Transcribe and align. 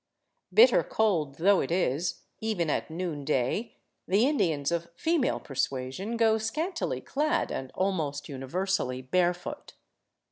Bitter 0.51 0.81
cold 0.83 1.35
though 1.35 1.59
it 1.59 1.69
is, 1.69 2.23
even 2.39 2.71
at 2.71 2.89
noonday, 2.89 3.75
the 4.07 4.25
Indians 4.27 4.71
of 4.71 4.89
female 4.95 5.39
persuasion 5.39 6.17
go 6.17 6.39
scantily 6.39 7.01
clad 7.01 7.51
and 7.51 7.69
almost 7.75 8.27
universally 8.27 9.03
barefoot. 9.03 9.73